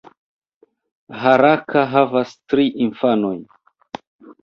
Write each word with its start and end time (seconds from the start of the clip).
Harakka 1.21 1.85
havas 1.93 2.35
tri 2.49 2.69
infanojn. 2.89 3.41